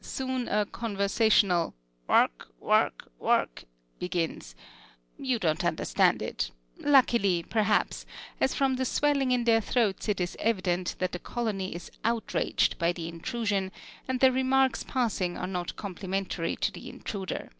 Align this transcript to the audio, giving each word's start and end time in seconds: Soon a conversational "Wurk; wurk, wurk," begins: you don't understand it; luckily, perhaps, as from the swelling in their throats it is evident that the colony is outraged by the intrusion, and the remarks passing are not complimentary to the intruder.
Soon 0.00 0.48
a 0.48 0.64
conversational 0.64 1.74
"Wurk; 2.08 2.46
wurk, 2.62 3.12
wurk," 3.20 3.64
begins: 3.98 4.54
you 5.18 5.38
don't 5.38 5.66
understand 5.66 6.22
it; 6.22 6.50
luckily, 6.78 7.42
perhaps, 7.46 8.06
as 8.40 8.54
from 8.54 8.76
the 8.76 8.86
swelling 8.86 9.32
in 9.32 9.44
their 9.44 9.60
throats 9.60 10.08
it 10.08 10.18
is 10.18 10.34
evident 10.40 10.96
that 10.98 11.12
the 11.12 11.18
colony 11.18 11.74
is 11.74 11.90
outraged 12.04 12.78
by 12.78 12.90
the 12.90 13.06
intrusion, 13.06 13.70
and 14.08 14.20
the 14.20 14.32
remarks 14.32 14.82
passing 14.82 15.36
are 15.36 15.46
not 15.46 15.76
complimentary 15.76 16.56
to 16.56 16.72
the 16.72 16.88
intruder. 16.88 17.50